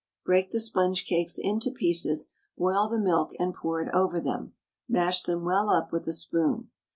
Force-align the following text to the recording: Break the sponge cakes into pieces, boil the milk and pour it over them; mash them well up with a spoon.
Break 0.25 0.49
the 0.49 0.59
sponge 0.59 1.05
cakes 1.05 1.37
into 1.37 1.69
pieces, 1.69 2.29
boil 2.57 2.89
the 2.89 2.97
milk 2.97 3.33
and 3.37 3.53
pour 3.53 3.81
it 3.83 3.93
over 3.93 4.19
them; 4.19 4.53
mash 4.89 5.21
them 5.21 5.45
well 5.45 5.69
up 5.69 5.91
with 5.93 6.07
a 6.07 6.13
spoon. 6.13 6.71